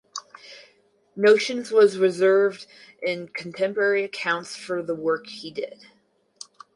Notions 1.15 1.69
was 1.71 1.99
revered 1.99 2.65
in 3.03 3.27
contemporary 3.27 4.03
accounts 4.03 4.55
for 4.55 4.81
the 4.81 4.95
work 4.95 5.27
he 5.27 5.51
did. 5.51 5.85